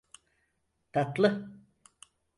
Tatlı… 0.91 1.49